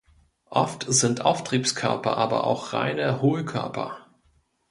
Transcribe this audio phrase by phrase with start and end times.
[0.49, 3.97] Oft sind Auftriebskörper aber auch reine Hohlkörper.